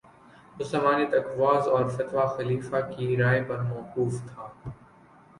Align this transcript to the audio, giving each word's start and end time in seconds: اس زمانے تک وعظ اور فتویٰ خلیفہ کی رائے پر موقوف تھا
اس 0.55 0.67
زمانے 0.69 1.05
تک 1.05 1.25
وعظ 1.39 1.67
اور 1.67 1.83
فتویٰ 1.89 2.25
خلیفہ 2.37 2.79
کی 2.89 3.17
رائے 3.17 3.43
پر 3.47 3.59
موقوف 3.63 4.13
تھا 4.29 4.47